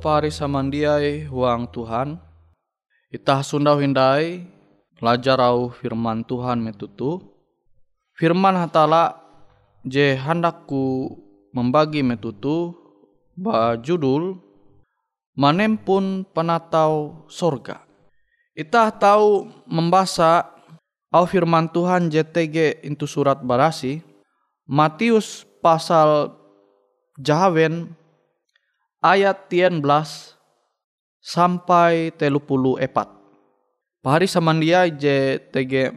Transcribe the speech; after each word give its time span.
Pari 0.00 0.32
samandiai 0.32 1.28
huang 1.28 1.68
Tuhan. 1.68 2.16
Itah 3.12 3.44
sundau 3.44 3.76
hindai 3.76 4.48
belajar 4.96 5.36
au 5.44 5.68
firman 5.68 6.24
Tuhan 6.24 6.56
metutu. 6.56 7.20
Firman 8.16 8.56
hatala 8.56 9.20
je 9.84 10.16
handakku 10.16 11.20
membagi 11.52 12.00
metutu 12.00 12.72
ba 13.36 13.76
judul 13.76 14.40
Manempun 15.36 16.24
penatau 16.32 17.24
sorga. 17.28 17.84
Itah 18.56 18.88
tahu 18.88 19.52
membaca 19.68 20.48
au 21.12 21.28
firman 21.28 21.68
Tuhan 21.68 22.08
JTG 22.08 22.88
itu 22.88 23.04
surat 23.04 23.36
barasi 23.44 24.00
Matius 24.64 25.44
pasal 25.60 26.32
Jahawen 27.20 27.99
ayat 29.00 29.48
13 29.48 29.80
sampai 31.20 32.12
telupulu 32.16 32.76
epat. 32.76 33.08
Pahari 34.00 34.28
samandia 34.28 34.88
je 34.88 35.40
tege 35.52 35.92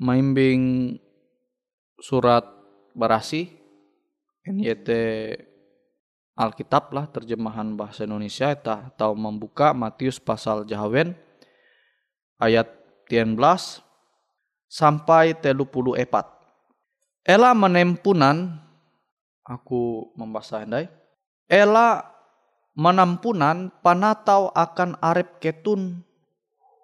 maimbing 0.00 0.96
surat 2.00 2.44
barasi 2.96 3.52
NYT 4.48 4.88
Alkitab 6.32 6.88
lah 6.96 7.04
terjemahan 7.12 7.76
bahasa 7.76 8.08
Indonesia 8.08 8.48
eta 8.48 8.88
atau 8.88 9.12
membuka 9.12 9.76
Matius 9.76 10.16
pasal 10.16 10.64
Jahawen 10.64 11.12
ayat 12.40 12.72
13 13.12 13.36
sampai 14.72 15.36
telupulu 15.36 15.92
epat. 15.92 16.24
Ela 17.22 17.52
menempunan 17.52 18.56
aku 19.44 20.10
membaca 20.16 20.64
andai 20.64 20.88
Ela 21.52 22.00
menampunan 22.72 23.68
panatau 23.84 24.48
akan 24.56 24.96
arep 25.04 25.36
ketun 25.36 26.00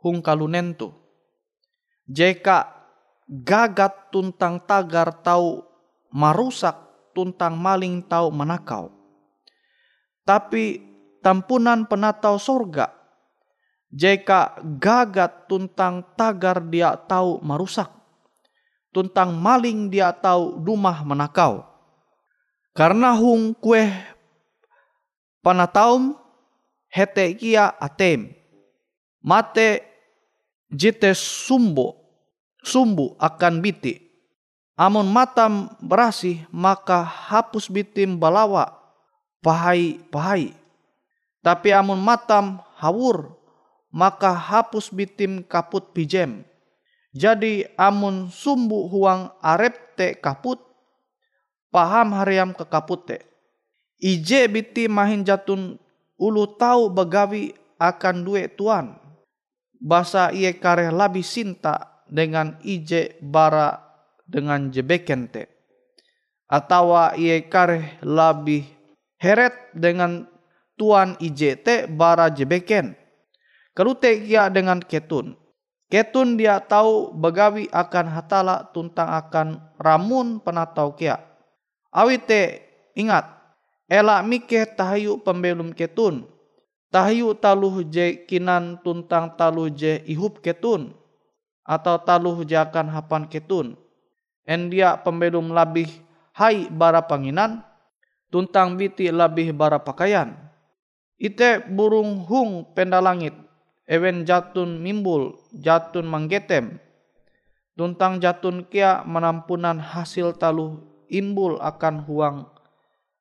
hung 0.05 0.21
kalunentu. 0.21 0.93
Jika 2.05 2.69
gagat 3.25 4.13
tuntang 4.13 4.61
tagar 4.61 5.25
tau 5.25 5.65
marusak 6.13 6.77
tuntang 7.17 7.57
maling 7.57 8.05
tau 8.05 8.29
menakau. 8.29 8.93
Tapi 10.29 10.85
tampunan 11.25 11.89
penatau 11.89 12.37
sorga. 12.37 12.93
Jika 13.89 14.61
gagat 14.77 15.49
tuntang 15.49 16.05
tagar 16.13 16.61
dia 16.61 16.93
tahu 16.95 17.41
marusak. 17.41 17.89
Tuntang 18.93 19.33
maling 19.33 19.89
dia 19.89 20.13
tahu 20.13 20.61
rumah 20.61 21.01
menakau. 21.01 21.65
Karena 22.77 23.17
hung 23.17 23.57
kue 23.57 23.89
panataum 25.49 26.13
hete 26.93 27.33
kia 27.41 27.73
atem. 27.81 28.37
Mate 29.25 29.81
jite 30.69 31.17
sumbu, 31.17 31.97
sumbu 32.61 33.17
akan 33.17 33.65
biti. 33.65 33.97
Amun 34.77 35.09
matam 35.09 35.73
berasih 35.81 36.45
maka 36.53 37.01
hapus 37.01 37.73
bitim 37.73 38.21
balawa 38.21 38.77
pahai 39.41 39.97
pahai. 40.13 40.53
Tapi 41.41 41.73
amun 41.73 41.99
matam 41.99 42.61
hawur 42.77 43.33
maka 43.89 44.37
hapus 44.37 44.93
bitim 44.93 45.41
kaput 45.49 45.97
pijem. 45.97 46.45
Jadi 47.17 47.65
amun 47.81 48.29
sumbu 48.29 48.85
huang 48.93 49.33
arep 49.41 49.97
te 49.97 50.13
kaput 50.13 50.61
paham 51.73 52.13
hariam 52.13 52.53
ke 52.53 52.69
kaput 52.69 53.01
te. 53.09 53.19
Ije 53.99 54.47
biti 54.47 54.87
mahin 54.87 55.27
jatun 55.27 55.75
ulu 56.15 56.55
tahu 56.55 56.95
begawi 56.95 57.51
akan 57.83 58.23
duit 58.23 58.55
tuan. 58.55 58.95
Basa 59.79 60.31
iye 60.31 60.55
kareh 60.55 60.91
labi 60.95 61.23
sinta 61.23 62.03
dengan 62.07 62.59
ije 62.63 63.19
bara 63.19 63.79
dengan 64.27 64.71
jebeken 64.71 65.31
te. 65.31 65.51
Atawa 66.47 67.15
iye 67.19 67.47
kareh 67.51 67.99
labi 68.03 68.67
heret 69.19 69.75
dengan 69.75 70.27
tuan 70.79 71.19
ije 71.19 71.59
te 71.59 71.91
bara 71.91 72.31
jebeken. 72.31 72.95
Kelute 73.75 74.27
kia 74.27 74.51
dengan 74.51 74.83
ketun. 74.83 75.39
Ketun 75.91 76.39
dia 76.39 76.63
tahu 76.63 77.15
begawi 77.15 77.71
akan 77.71 78.07
hatala 78.15 78.71
tuntang 78.75 79.11
akan 79.11 79.75
ramun 79.79 80.39
penatau 80.43 80.95
kia. 80.95 81.19
Awite 81.95 82.63
ingat 82.99 83.38
Ela 83.89 84.21
mike 84.21 84.77
tahayu 84.77 85.17
pembelum 85.25 85.73
ketun. 85.73 86.29
Tahayu 86.93 87.33
taluh 87.33 87.81
je 87.89 88.21
kinan 88.29 88.77
tuntang 88.85 89.33
taluh 89.33 89.73
je 89.73 90.05
ihup 90.05 90.45
ketun. 90.45 90.93
Atau 91.65 91.97
taluh 92.05 92.45
je 92.45 92.53
akan 92.53 92.93
hapan 92.93 93.25
ketun. 93.25 93.81
En 94.45 94.69
dia 94.69 95.01
pembelum 95.01 95.57
labih 95.57 95.89
hai 96.37 96.69
bara 96.69 97.01
panginan. 97.01 97.65
Tuntang 98.29 98.77
biti 98.77 99.09
labih 99.09 99.57
bara 99.57 99.81
pakaian. 99.81 100.37
Ite 101.17 101.65
burung 101.65 102.29
hung 102.29 102.69
pendalangit. 102.77 103.33
Ewen 103.89 104.29
jatun 104.29 104.85
mimbul, 104.85 105.33
jatun 105.57 106.05
manggetem. 106.05 106.77
Tuntang 107.73 108.21
jatun 108.21 108.69
kia 108.69 109.01
menampunan 109.09 109.81
hasil 109.81 110.37
taluh 110.37 110.77
imbul 111.09 111.57
akan 111.57 112.05
huang 112.05 112.58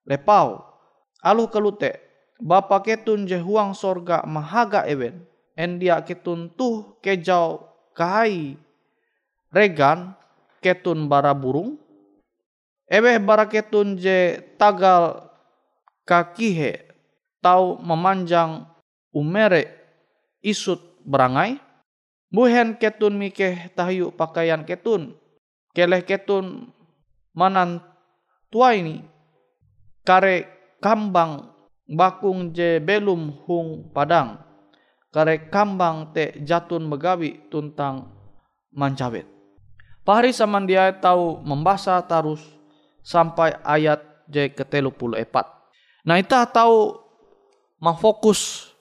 lepau. 0.07 0.63
Alu 1.19 1.51
kelute, 1.51 1.99
bapa 2.39 2.79
ketun 2.79 3.27
je 3.27 3.35
huang 3.37 3.75
sorga 3.75 4.23
mahaga 4.23 4.87
ewen. 4.87 5.27
En 5.59 5.75
dia 5.77 5.99
ketun 5.99 6.47
tuh 6.53 6.95
kejau 7.03 7.67
kahai 7.91 8.55
regan 9.51 10.15
ketun 10.63 11.11
bara 11.11 11.35
burung. 11.35 11.75
Ewe 12.87 13.19
bara 13.19 13.49
ketun 13.49 13.99
je 13.99 14.39
tagal 14.55 15.27
kakihe 16.07 16.87
tau 17.43 17.75
memanjang 17.83 18.63
umere 19.11 19.67
isut 20.39 20.79
berangai. 21.03 21.59
Buhen 22.29 22.77
ketun 22.77 23.17
mikeh 23.17 23.73
tahayu 23.73 24.13
pakaian 24.13 24.61
ketun. 24.63 25.17
Keleh 25.73 26.05
ketun 26.05 26.69
manan 27.33 27.81
tua 28.53 28.77
ini 28.77 29.16
kare 30.07 30.47
kambang 30.79 31.51
bakung 31.83 32.55
je 32.55 32.79
belum 32.79 33.43
hung 33.43 33.91
padang 33.91 34.39
kare 35.11 35.51
kambang 35.51 36.15
te 36.15 36.31
jatun 36.47 36.87
megawi 36.87 37.43
tuntang 37.51 38.07
mancawet. 38.71 39.27
Pahari 40.07 40.31
samandia 40.31 40.95
tahu 40.95 41.43
membaca 41.43 41.99
tarus 41.99 42.39
sampai 43.03 43.59
ayat 43.67 43.99
je 44.31 44.47
ke 44.47 44.63
telu 44.63 44.87
puluh 44.87 45.19
epat. 45.19 45.43
Nah 46.07 46.15
kita 46.23 46.47
tahu 46.47 46.95
memfokus 47.83 48.71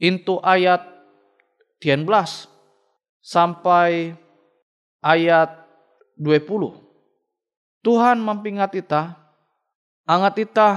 into 0.00 0.40
ayat 0.40 0.80
19 1.84 2.08
sampai 3.20 4.16
ayat 5.04 5.52
20. 6.16 6.48
Tuhan 7.84 8.16
mempingat 8.18 8.72
kita 8.72 9.25
angat 10.06 10.34
ita 10.46 10.68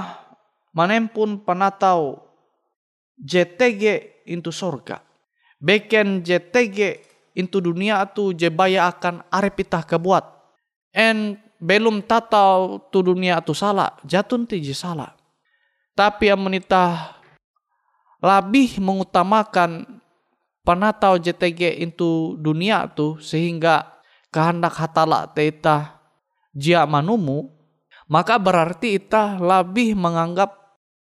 manempun 0.74 1.40
panatau 1.40 2.18
JTG 3.16 3.82
into 4.26 4.50
sorga. 4.50 5.00
Beken 5.62 6.26
JTG 6.26 6.98
into 7.38 7.62
dunia 7.62 8.02
tu 8.10 8.34
jebaya 8.34 8.90
akan 8.90 9.22
arep 9.30 9.64
ita 9.64 9.86
kebuat. 9.86 10.24
En 10.90 11.38
belum 11.60 12.02
tatau 12.02 12.88
tu 12.90 13.04
dunia 13.04 13.38
tu 13.44 13.52
salah, 13.52 13.94
jatun 14.02 14.48
tiji 14.48 14.74
salah. 14.74 15.14
Tapi 15.94 16.32
yang 16.32 16.40
menita 16.40 17.14
lebih 18.24 18.80
mengutamakan 18.80 20.00
panatau 20.64 21.20
JTG 21.20 21.84
into 21.84 22.40
dunia 22.40 22.88
tu 22.88 23.20
sehingga 23.20 24.00
kehendak 24.32 24.80
hatala 24.80 25.28
teita 25.28 26.00
jia 26.56 26.88
manumu 26.88 27.59
maka 28.10 28.42
berarti 28.42 28.98
kita 28.98 29.38
lebih 29.38 29.94
menganggap 29.94 30.58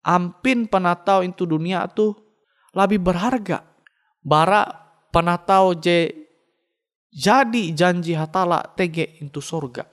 ampin 0.02 0.66
penatau 0.66 1.23
itu 1.23 1.46
dunia 1.46 1.87
itu 1.87 2.11
lebih 2.75 2.99
berharga. 2.99 3.62
Bara 4.18 4.66
penatau 5.14 5.78
je 5.78 6.11
jadi 7.14 7.64
janji 7.73 8.18
hatala 8.18 8.66
tege 8.75 9.14
itu 9.23 9.38
surga. 9.38 9.87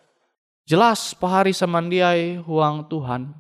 Jelas 0.65 1.13
pahari 1.13 1.53
samandiai 1.53 2.41
huang 2.41 2.89
Tuhan. 2.89 3.37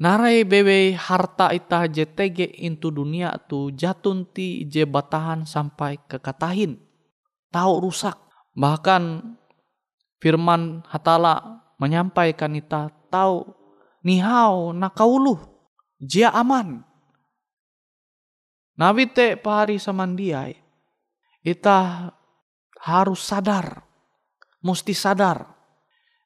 Narai 0.00 0.42
bewe 0.42 0.96
harta 0.96 1.52
ita 1.54 1.86
je 1.86 2.08
tege 2.10 2.48
itu 2.48 2.90
dunia 2.90 3.36
tu 3.46 3.70
jatun 3.70 4.26
ti 4.26 4.66
je 4.66 4.82
batahan 4.82 5.46
sampai 5.46 6.00
ke 6.10 6.18
katahin. 6.18 6.74
Tahu 7.54 7.72
rusak. 7.86 8.18
Bahkan 8.56 9.02
firman 10.18 10.82
hatala 10.90 11.59
menyampaikan 11.80 12.52
ita 12.52 12.92
tahu 13.08 13.48
nihau 14.04 14.76
nakauluh 14.76 15.40
jia 15.96 16.28
aman. 16.30 16.84
Nawite 18.76 19.40
pahari 19.40 19.80
samandiai 19.80 20.56
ita 21.40 22.12
harus 22.84 23.20
sadar, 23.24 23.80
mesti 24.60 24.92
sadar. 24.92 25.56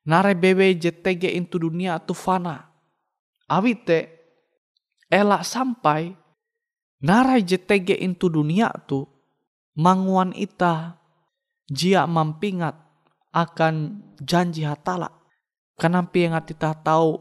Nare 0.04 0.36
bebe 0.36 0.76
JTG 0.76 1.32
itu 1.32 1.56
dunia 1.56 1.96
tu 1.96 2.12
fana. 2.12 2.60
Awite 3.48 4.04
elak 5.08 5.48
sampai 5.48 6.12
narai 7.00 7.40
JTG 7.40 8.04
itu 8.04 8.28
dunia 8.28 8.68
tu 8.84 9.08
manguan 9.80 10.36
ita 10.36 11.00
jia 11.72 12.04
mampingat 12.04 12.76
akan 13.32 14.04
janji 14.20 14.68
hatala 14.68 15.23
Yang 15.74 16.54
kita 16.54 16.70
tahu 16.80 17.18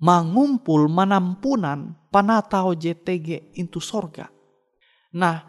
mengumpul 0.00 0.88
menampunan 0.88 1.94
panatau 2.08 2.72
JTG 2.72 3.52
itu 3.52 3.78
sorga. 3.78 4.32
Nah, 5.12 5.44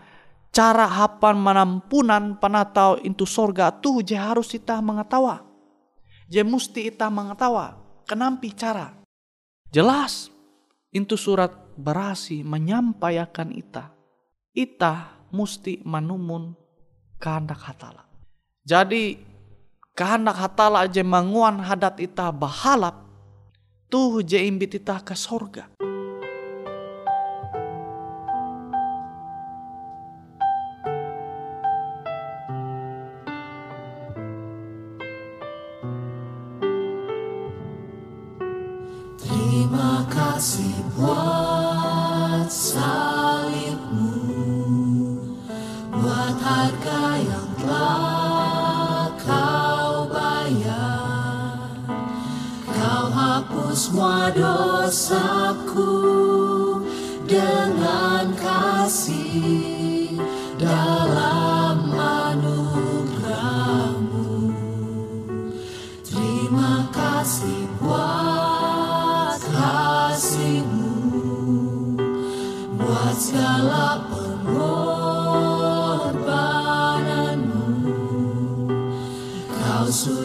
cara 0.51 0.85
hapan 0.85 1.39
menampunan 1.39 2.35
panatau 2.35 2.99
itu 2.99 3.23
sorga 3.23 3.71
tuh 3.71 4.03
je 4.03 4.19
harus 4.19 4.51
kita 4.51 4.83
mengetahui. 4.83 5.39
Je 6.27 6.43
mesti 6.43 6.91
kita 6.91 7.07
mengetahui. 7.07 7.79
Kenapa 8.07 8.47
cara? 8.55 8.87
Jelas, 9.71 10.27
itu 10.91 11.15
surat 11.15 11.55
berasi 11.79 12.43
menyampaikan 12.43 13.55
ita. 13.55 13.95
Ita 14.51 15.15
mesti 15.31 15.79
menumun 15.87 16.51
kehendak 17.15 17.63
hatala. 17.63 18.03
Jadi 18.67 19.30
kehendak 20.01 20.33
hatala 20.33 20.81
aja 20.81 21.05
manguan 21.05 21.61
hadat 21.61 22.01
ita 22.01 22.33
bahalap 22.33 23.05
tuh 23.85 24.25
je 24.25 24.41
imbit 24.41 24.73
ita 24.81 24.97
ke 24.97 25.13
sorga. 25.13 25.69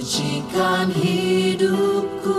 Sucikan 0.06 0.86
hidupku 0.94 2.38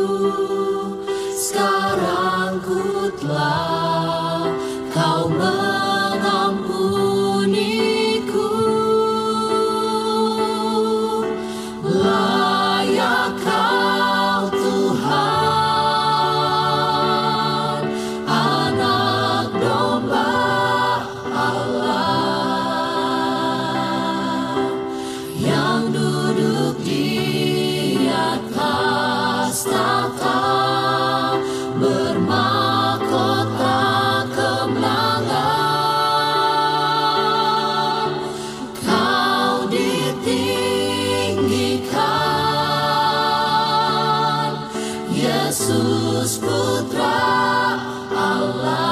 Yesus 45.87 46.43
Putra 46.43 47.79
Allah 48.11 48.86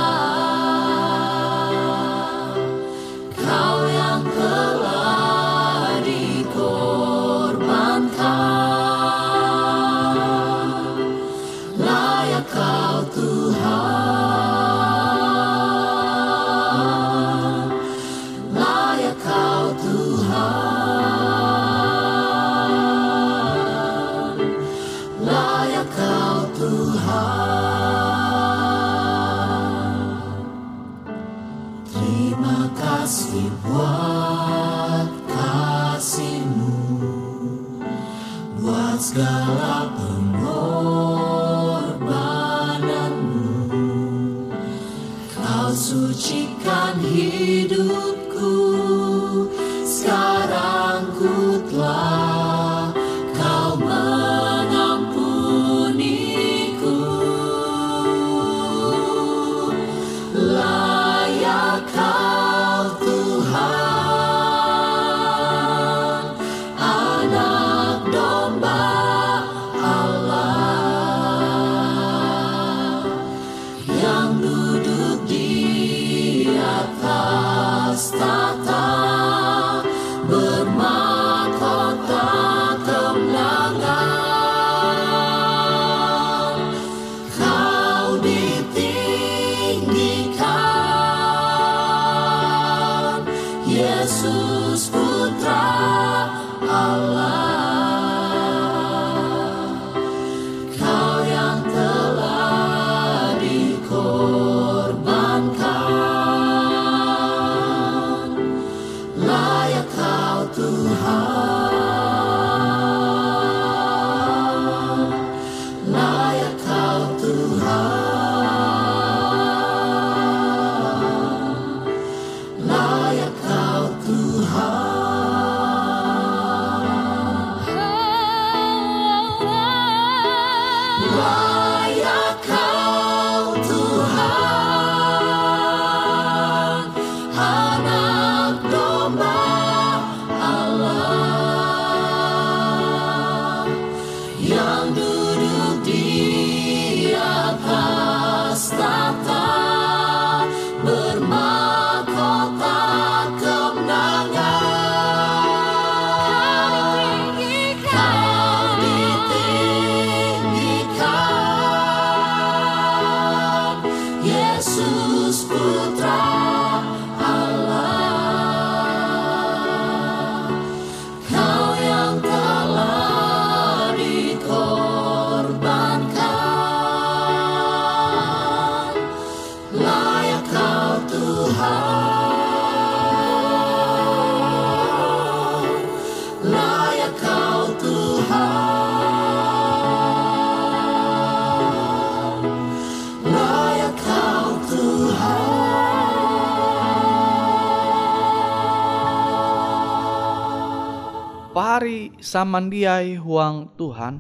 Pari 201.85 202.17
samandiai 202.17 203.13
huang 203.13 203.69
Tuhan. 203.77 204.17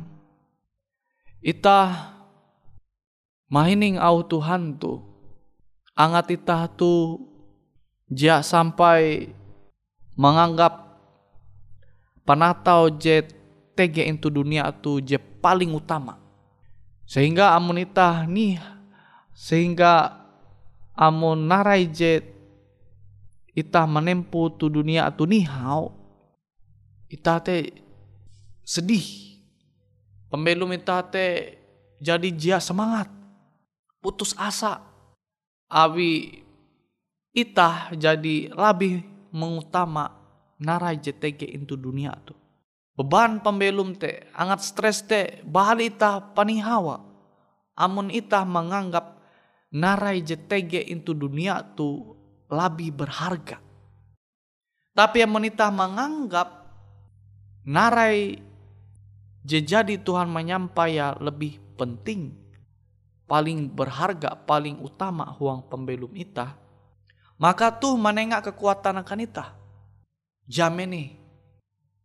Ita 1.41 2.13
mahining 3.49 3.97
au 3.97 4.21
Tuhan 4.21 4.77
tu. 4.77 5.01
Angat 5.97 6.29
itah 6.29 6.69
tu 6.69 7.25
jia 8.05 8.45
sampai 8.45 9.33
menganggap 10.13 10.93
panatau 12.21 12.93
je 13.01 13.25
tege 13.73 14.05
into 14.05 14.29
dunia 14.29 14.69
tu 14.69 15.01
je 15.01 15.17
paling 15.17 15.73
utama. 15.73 16.21
Sehingga 17.09 17.57
amun 17.57 17.81
itah 17.81 18.29
nih 18.29 18.61
sehingga 19.33 20.13
amun 20.93 21.49
narai 21.49 21.89
je 21.89 22.21
itah 23.57 23.89
menempuh 23.89 24.53
tu 24.53 24.69
dunia 24.69 25.09
tu 25.09 25.25
nihau 25.25 25.94
itah 27.09 27.39
te 27.41 27.71
sedih. 28.65 29.37
Pembelum 30.29 30.73
itah 30.73 31.05
te 31.05 31.57
jadi 32.01 32.29
jia 32.33 32.57
semangat. 32.59 33.07
Putus 34.01 34.33
asa. 34.37 34.81
Awi 35.65 36.45
itah 37.33 37.91
jadi 37.97 38.53
lebih 38.53 39.01
mengutama 39.33 40.13
narai 40.61 41.01
JTG 41.01 41.51
into 41.51 41.75
dunia 41.75 42.15
tu. 42.23 42.37
Beban 42.95 43.43
pembelum 43.43 43.91
te 43.97 44.31
angat 44.31 44.63
stres 44.63 45.03
te 45.03 45.43
bahal 45.43 45.83
itah 45.83 46.31
panihawa 46.31 47.03
amun 47.75 48.07
itah 48.07 48.47
menganggap 48.47 49.19
narai 49.75 50.23
JTG 50.23 50.87
into 50.87 51.11
dunia 51.11 51.59
tu 51.75 52.15
lebih 52.47 52.95
berharga. 52.95 53.59
Tapi 54.95 55.27
amun 55.27 55.43
itah 55.43 55.75
menganggap 55.75 56.64
narai 57.65 58.39
je 59.41 59.59
jadi 59.59 59.97
Tuhan 59.99 60.29
menyampai 60.29 61.01
ya 61.01 61.17
lebih 61.17 61.57
penting 61.75 62.31
paling 63.25 63.67
berharga 63.73 64.37
paling 64.45 64.79
utama 64.79 65.25
huang 65.35 65.65
pembelum 65.65 66.13
itah 66.13 66.65
maka 67.35 67.67
tuh 67.67 67.99
menengak 67.99 68.51
kekuatan 68.51 69.03
akan 69.03 69.19
itah. 69.27 69.49
Jamin 70.47 70.87
nih 70.87 71.07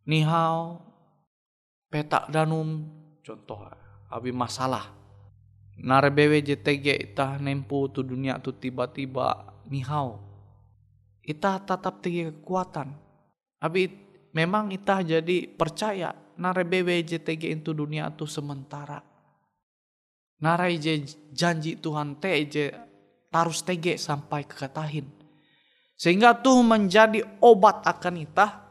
nihau 0.08 0.82
petak 1.86 2.26
danum 2.34 2.88
contoh 3.22 3.62
abi 4.10 4.34
masalah. 4.34 4.90
Narebewe 5.80 6.44
JTG 6.44 7.12
itah 7.12 7.40
nempu 7.40 7.88
tu 7.88 8.02
dunia 8.02 8.42
tu 8.42 8.52
tiba-tiba 8.52 9.54
nihau. 9.70 10.18
Itah 11.22 11.62
tetap 11.62 12.02
tinggi 12.02 12.34
kekuatan. 12.34 12.90
Abi 13.62 13.86
memang 14.36 14.70
itah 14.70 15.02
jadi 15.02 15.48
percaya 15.50 16.14
narebewe 16.38 17.02
JTG 17.02 17.60
itu 17.60 17.70
dunia 17.74 18.12
tu 18.14 18.24
sementara 18.24 19.02
narai 20.40 20.80
janji 21.30 21.76
Tuhan 21.76 22.16
te 22.16 22.32
je 22.48 22.66
tarus 23.28 23.60
tege 23.62 24.00
sampai 24.00 24.48
kekatahin 24.48 25.06
sehingga 26.00 26.32
tuh 26.32 26.64
menjadi 26.64 27.20
obat 27.44 27.84
akan 27.84 28.24
itah 28.24 28.64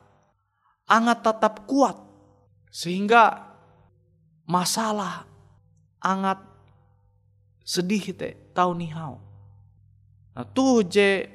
angat 0.89 1.21
tetap 1.21 1.69
kuat 1.69 1.95
sehingga 2.73 3.49
masalah 4.49 5.29
angat 6.01 6.41
sedih 7.61 8.17
te 8.17 8.33
tahu 8.57 8.73
nihau. 8.73 9.21
Nah 10.33 10.45
tuh 10.49 10.81
je 10.89 11.29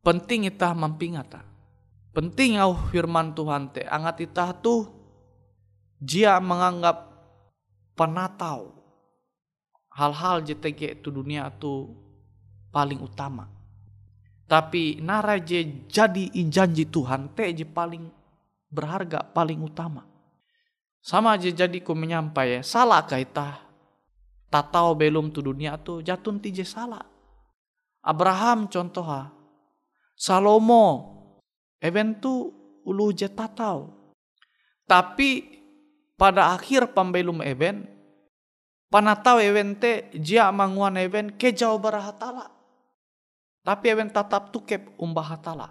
penting 0.00 0.48
itah 0.48 0.72
mampingata. 0.72 1.44
Penting 2.10 2.58
au 2.58 2.74
firman 2.90 3.30
Tuhan 3.38 3.70
te 3.70 3.86
angat 3.86 4.26
itah 4.26 4.50
tuh 4.58 4.90
dia 6.02 6.42
menganggap 6.42 7.06
penatau 7.94 8.74
hal-hal 9.94 10.42
JTG 10.42 10.98
itu 10.98 11.08
dunia 11.14 11.46
itu 11.46 11.86
paling 12.74 12.98
utama. 12.98 13.46
Tapi 14.50 14.98
nara 14.98 15.38
je 15.38 15.86
jadi 15.86 16.34
janji 16.50 16.90
Tuhan 16.90 17.30
te 17.38 17.46
je 17.54 17.62
paling 17.62 18.10
berharga 18.66 19.22
paling 19.30 19.62
utama. 19.62 20.02
Sama 21.00 21.38
aja 21.38 21.48
jadi 21.48 21.78
ku 21.80 21.94
menyampai 21.94 22.58
ya, 22.58 22.60
salah 22.60 23.06
kita 23.06 23.70
tak 24.50 24.74
tahu 24.74 24.98
belum 24.98 25.30
tu 25.30 25.40
dunia 25.40 25.78
tu 25.78 26.02
jatun 26.02 26.42
tije 26.42 26.66
salah. 26.66 27.06
Abraham 28.02 28.66
contoh 28.66 29.06
Salomo, 30.20 31.19
event 31.80 32.20
tu 32.20 32.52
ulu 32.84 33.12
je 33.12 33.28
tahu. 33.28 33.88
Tapi 34.84 35.60
pada 36.14 36.52
akhir 36.54 36.92
pembelum 36.92 37.40
event, 37.42 37.88
panatau 38.92 39.40
event 39.40 39.76
te 39.78 40.12
jia 40.16 40.52
manguan 40.54 41.00
event 41.00 41.34
ke 41.34 41.52
jauh 41.52 41.80
barahatala. 41.80 42.48
Tapi 43.60 43.84
event 43.92 44.12
tatap 44.12 44.52
tukep 44.52 44.96
umbah 44.96 45.36
hatala. 45.36 45.68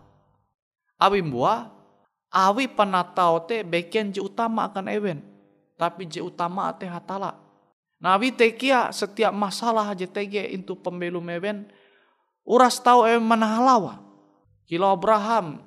Abi 1.00 1.24
buah 1.24 1.80
awi 2.30 2.70
panatau 2.70 3.42
te 3.44 3.66
beken 3.66 4.14
je 4.14 4.22
utama 4.22 4.70
akan 4.70 4.86
event 4.90 5.22
tapi 5.76 6.06
je 6.06 6.22
utama 6.22 6.70
te 6.78 6.86
hatala 6.86 7.36
nabi 7.98 8.30
te 8.30 8.54
kia 8.54 8.94
setiap 8.94 9.34
masalah 9.34 9.92
je 9.98 10.06
tege 10.06 10.46
itu 10.46 10.78
pembelum 10.78 11.26
event 11.34 11.66
uras 12.46 12.78
tahu 12.78 13.10
event 13.10 13.26
mana 13.26 13.50
halawa 13.50 13.94
kilo 14.70 14.86
Abraham 14.86 15.66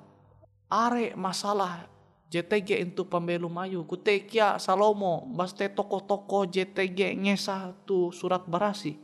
are 0.72 1.12
masalah 1.12 1.84
JTG 2.32 2.80
itu 2.80 3.04
pembelum 3.04 3.52
ayu 3.60 3.84
kutekia 3.84 4.56
Salomo 4.56 5.28
baste 5.36 5.68
toko-toko 5.68 6.48
JTG 6.48 7.12
ngesah 7.28 7.76
tu 7.84 8.08
surat 8.08 8.40
berasi 8.48 8.96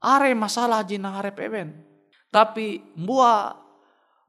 are 0.00 0.32
masalah 0.32 0.80
jina 0.80 1.12
harap 1.12 1.36
event 1.44 1.76
tapi 2.32 2.80
buah 2.96 3.60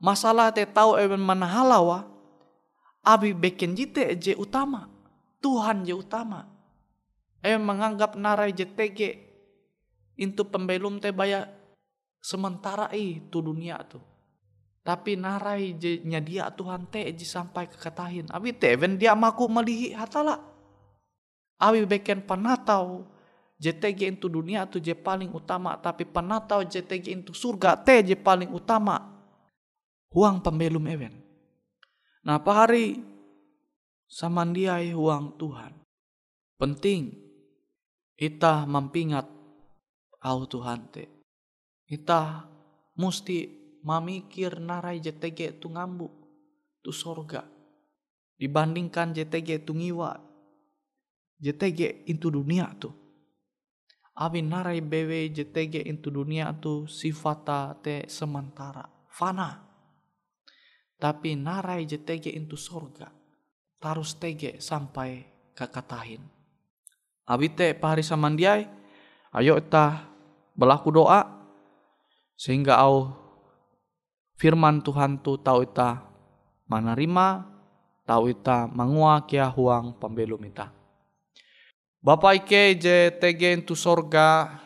masalah 0.03 0.51
te 0.51 0.67
tahu 0.67 0.99
event 0.99 1.23
mana 1.23 1.47
halawa 1.47 2.17
abi 3.07 3.31
beken 3.31 3.71
jite 3.71 4.03
je 4.19 4.35
utama. 4.35 4.91
Tuhan 5.39 5.87
je 5.87 5.95
utama. 5.95 6.43
Eh 7.39 7.55
menganggap 7.55 8.19
narai 8.19 8.51
JTG 8.51 8.99
itu 10.19 10.41
pembelum 10.43 10.99
te 10.99 11.15
baya 11.15 11.47
sementara 12.19 12.91
i 12.91 13.23
tu 13.31 13.39
dunia 13.39 13.79
tu. 13.87 14.01
Tapi 14.87 15.19
narai 15.19 15.75
je 15.75 15.99
nyadia 15.99 16.47
Tuhan 16.55 16.87
te 16.87 17.03
je 17.11 17.27
sampai 17.27 17.67
ke 17.67 17.75
katahin. 17.75 18.23
Abi 18.31 18.55
te 18.55 18.71
even 18.71 18.95
dia 18.95 19.11
maku 19.11 19.51
melihi 19.51 19.91
hatala. 19.91 20.39
Abi 21.59 21.83
beken 21.83 22.23
panatau 22.23 23.03
JTG 23.59 24.15
itu 24.15 24.31
dunia 24.31 24.63
tu 24.63 24.79
je 24.79 24.95
paling 24.95 25.27
utama. 25.35 25.75
Tapi 25.75 26.07
panatau 26.07 26.63
JTG 26.63 27.19
itu 27.19 27.35
surga 27.35 27.75
te 27.75 27.99
je 27.99 28.15
paling 28.15 28.47
utama. 28.55 29.11
Huang 30.07 30.39
pembelum 30.39 30.87
event. 30.87 31.19
Nah, 32.23 32.39
apa 32.39 32.63
hari 32.63 32.95
samandiai 34.07 34.95
uang 34.95 35.35
Tuhan. 35.35 35.83
Penting 36.55 37.11
kita 38.15 38.63
mampingat 38.63 39.27
au 40.23 40.39
Tuhan 40.47 40.79
te. 40.95 41.11
Kita 41.83 42.47
mesti 42.95 43.66
mamikir 43.83 44.61
narai 44.61 45.01
JTG 45.01 45.61
tu 45.61 45.73
ngambu 45.73 46.09
tu 46.81 46.93
sorga. 46.93 47.45
Dibandingkan 48.37 49.17
JTG 49.17 49.65
tu 49.65 49.73
ngiwa. 49.73 50.13
JTG 51.41 52.05
itu 52.09 52.29
dunia 52.29 52.69
tu. 52.77 52.93
Abi 54.17 54.41
narai 54.41 54.81
bewe 54.81 55.29
JTG 55.29 55.85
itu 55.85 56.09
dunia 56.09 56.53
tu 56.57 56.89
sifata 56.89 57.77
te 57.81 58.05
sementara. 58.09 58.85
Fana 59.09 59.67
tapi 60.97 61.37
narai 61.37 61.85
JTG 61.85 62.33
itu 62.33 62.57
sorga. 62.57 63.13
Tarus 63.77 64.17
tege 64.17 64.57
sampai 64.57 65.21
kakatahin. 65.53 66.25
Abite 67.29 67.77
pahari 67.77 68.01
samandiai, 68.01 68.65
ayo 69.37 69.61
kita 69.61 70.09
berlaku 70.57 70.89
doa 70.89 71.21
sehingga 72.33 72.81
au 72.81 73.13
firman 74.37 74.85
Tuhan 74.85 75.19
tu 75.19 75.35
tahu 75.41 75.65
ita 75.65 76.05
menerima 76.69 77.27
tahu 78.07 78.31
ita 78.31 78.69
mangua 78.69 79.25
kia 79.27 79.49
huang 79.51 79.97
pembelum 79.97 80.39
ita. 80.47 80.71
Bapak 81.99 82.45
ike 82.45 82.79
JTG 82.79 83.65
itu 83.65 83.75
sorga 83.75 84.61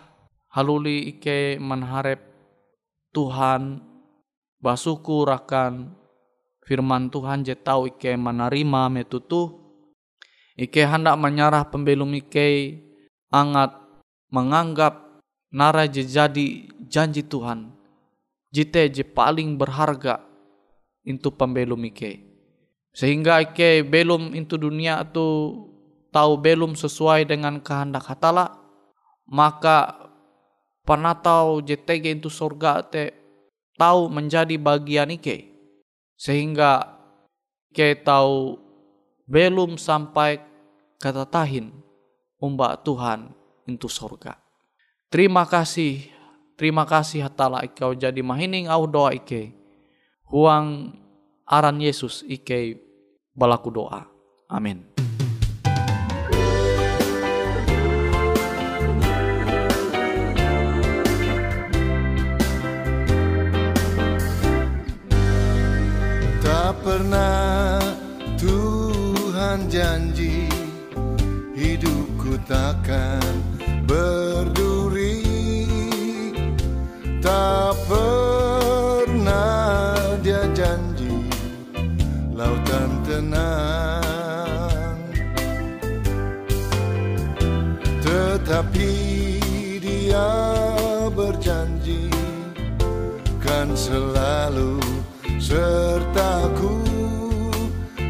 haluli 0.52 1.16
ike 1.16 1.58
menharap 1.58 2.22
Tuhan 3.16 3.82
basuku 4.62 5.26
rakan 5.26 5.96
firman 6.68 7.10
Tuhan 7.10 7.42
je 7.42 7.56
tahu 7.58 7.90
ike 7.96 8.14
menerima 8.14 8.92
metutu 8.92 9.58
ike 10.60 10.86
hendak 10.86 11.18
menyerah 11.18 11.66
pembelum 11.66 12.14
ike 12.14 12.78
angat 13.32 13.74
menganggap 14.30 15.24
nara 15.50 15.88
je 15.90 16.06
jadi 16.06 16.68
janji 16.86 17.26
Tuhan 17.26 17.81
jite 18.52 18.92
je 18.92 19.04
paling 19.08 19.56
berharga 19.56 20.22
itu 21.08 21.32
pembelum 21.34 21.82
ike 21.90 22.20
sehingga 22.92 23.42
ike 23.42 23.88
belum 23.88 24.36
itu 24.36 24.60
dunia 24.60 25.02
itu 25.02 25.28
tahu 26.12 26.34
belum 26.38 26.76
sesuai 26.76 27.26
dengan 27.26 27.64
kehendak 27.64 28.06
hatala 28.06 28.60
maka 29.26 29.96
panatau 30.84 31.64
JTG 31.64 32.20
itu 32.20 32.28
surga 32.28 32.84
te 32.92 33.16
tahu 33.80 34.12
menjadi 34.12 34.60
bagian 34.60 35.16
ike 35.16 35.48
sehingga 36.20 37.00
ke 37.72 37.96
tahu 38.04 38.60
belum 39.32 39.80
sampai 39.80 40.44
kata 41.00 41.24
tahin 41.26 41.72
umba 42.38 42.76
Tuhan 42.84 43.32
itu 43.70 43.88
surga. 43.88 44.36
Terima 45.08 45.48
kasih, 45.48 46.10
terima 46.62 46.86
kasih 46.86 47.26
hatala 47.26 47.66
ikau 47.66 47.98
jadi 47.98 48.22
mahining 48.22 48.70
au 48.70 48.86
doa 48.86 49.18
ike. 49.18 49.50
Huang 50.30 50.94
aran 51.50 51.82
Yesus 51.82 52.22
ike 52.30 52.78
balaku 53.34 53.74
doa. 53.74 54.06
Amin. 54.46 54.86
Pernah 66.82 67.78
Tuhan 68.42 69.70
janji 69.70 70.50
hidupku 71.54 72.42
takkan 72.50 73.41
sertaku 95.52 96.80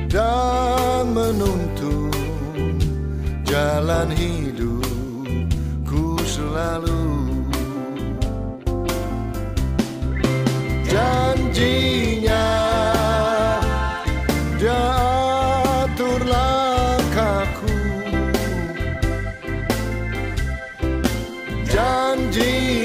dan 0.06 1.10
menuntun. 1.10 2.14
Jalan 3.42 4.14
hidupku 4.14 6.06
selalu. 6.22 7.02
Janjinya 10.86 12.48
dia 14.60 14.84
langkahku 16.28 17.74
janjinya 21.72 22.81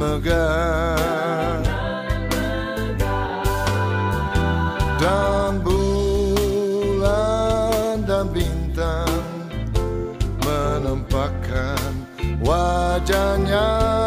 megah 0.00 1.60
Dan 4.96 5.60
bulan 5.60 7.20
dan 8.08 8.24
bintang 8.32 9.20
menampakkan 10.40 11.92
wajahnya 12.40 13.99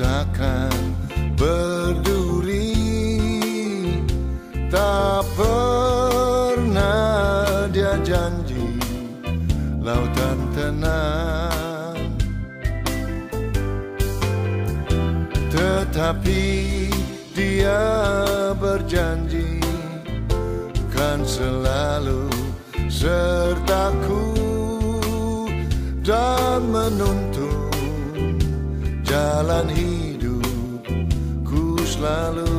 takkan 0.00 0.72
berduri. 1.36 2.72
Tak 4.70 5.26
pernah 5.34 6.86
dia 7.74 7.98
janji 8.00 8.80
Lautan 9.84 10.38
tenang. 10.56 11.98
Tetapi 15.50 16.44
dia 17.34 17.82
berjanji 18.54 19.58
Kan 20.94 21.26
selalu 21.26 22.30
sertaku 22.86 24.30
dan 26.06 26.70
menuntun 26.70 27.29
jalan 29.40 29.72
hidupku 29.72 31.64
selalu. 31.88 32.52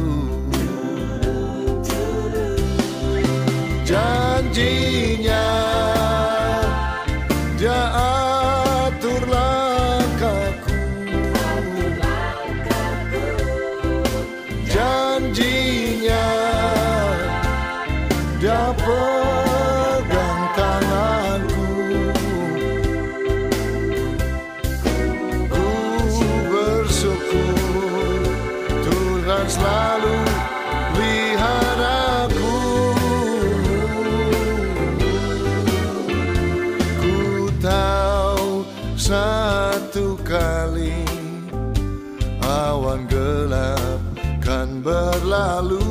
Janjinya 3.86 5.11
berlalu. 44.82 45.82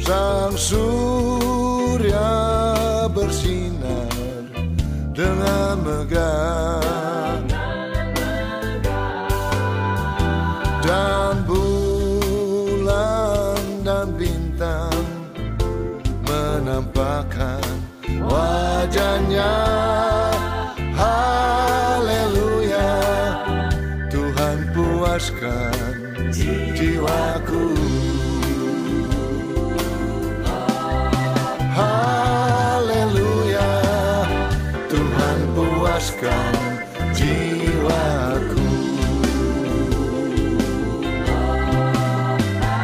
Sang 0.00 0.56
surya 0.56 2.28
bersinar 3.12 4.12
dengan 5.12 5.80
megah. 5.84 6.80
Dan 10.84 11.48
bulan 11.48 12.76
dan 13.80 14.12
bintang 14.20 15.00
menampakkan 16.28 17.64
wajahnya. 18.20 19.56
Haleluya 20.94 22.90
Tuhan 24.12 24.68
puaskan 24.76 25.73
jiwaku. 27.04 27.64
Haleluya 31.76 33.70
Tuhan 34.88 35.38
puaskan 35.52 36.54
jiwaku. 37.12 38.66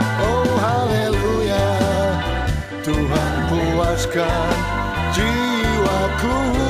Oh 0.08 0.48
haleluya 0.60 1.66
Tuhan 2.84 3.32
puaskan 3.48 4.54
jiwaku. 5.16 6.69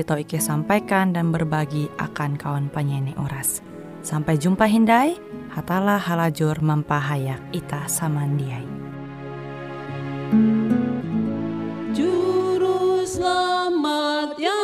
tau 0.00 0.16
Ike 0.16 0.40
sampaikan 0.40 1.12
dan 1.12 1.28
berbagi 1.28 1.92
akan 2.00 2.40
kawan 2.40 2.72
penyanyi 2.72 3.12
Uras. 3.20 3.60
Sampai 4.00 4.40
jumpa 4.40 4.64
Hindai, 4.64 5.20
hatalah 5.52 6.00
halajur 6.00 6.56
mempahayak 6.64 7.44
ita 7.52 7.84
samandiai. 7.84 8.64
Juru 11.92 13.04
selamat 13.04 14.40
yang 14.40 14.61